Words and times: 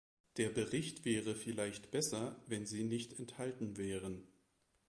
Der 0.37 0.49
Bericht 0.49 1.05
wäre 1.05 1.35
vielleicht 1.35 1.91
besser, 1.91 2.35
wenn 2.47 2.65
sie 2.65 2.83
nicht 2.83 3.19
enthalten 3.19 3.77
wären. 3.77 4.23